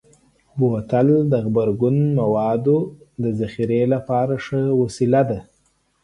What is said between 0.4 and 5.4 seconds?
بوتل د غبرګون موادو ذخیره لپاره ښه وسیله ده.